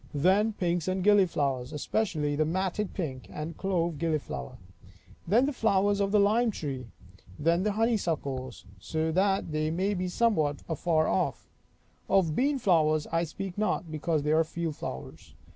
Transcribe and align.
Then 0.15 0.53
pinks 0.53 0.87
and 0.87 1.03
gilliflowers, 1.03 1.71
especially 1.71 2.35
the 2.35 2.43
matted 2.43 2.95
pink 2.95 3.27
and 3.31 3.55
clove 3.55 3.99
gilliflower. 3.99 4.57
Then 5.27 5.45
the 5.45 5.53
flowers 5.53 5.99
of 5.99 6.11
the 6.11 6.19
lime 6.19 6.49
tree. 6.49 6.87
Then 7.37 7.61
the 7.61 7.73
honeysuckles, 7.73 8.65
so 8.79 9.11
they 9.11 9.69
be 9.93 10.07
somewhat 10.07 10.63
afar 10.67 11.07
off. 11.07 11.51
Of 12.09 12.35
beanflowers 12.35 13.05
I 13.11 13.23
speak 13.25 13.59
not, 13.59 13.91
because 13.91 14.23
they 14.23 14.31
are 14.31 14.43
field 14.43 14.75
flowers. 14.75 15.35